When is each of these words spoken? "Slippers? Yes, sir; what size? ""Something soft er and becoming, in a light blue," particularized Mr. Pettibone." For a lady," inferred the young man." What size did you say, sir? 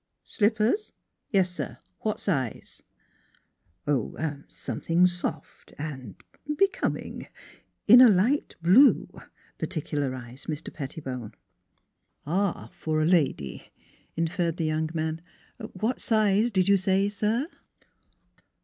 "Slippers? 0.39 0.93
Yes, 1.29 1.51
sir; 1.51 1.77
what 1.99 2.19
size? 2.19 2.81
""Something 4.47 5.05
soft 5.05 5.73
er 5.73 5.75
and 5.77 6.15
becoming, 6.57 7.27
in 7.87 8.01
a 8.01 8.09
light 8.09 8.55
blue," 8.63 9.07
particularized 9.59 10.47
Mr. 10.47 10.73
Pettibone." 10.73 11.35
For 12.81 13.03
a 13.03 13.05
lady," 13.05 13.71
inferred 14.17 14.57
the 14.57 14.65
young 14.65 14.89
man." 14.95 15.21
What 15.79 16.01
size 16.01 16.49
did 16.49 16.67
you 16.67 16.77
say, 16.77 17.07
sir? 17.07 17.47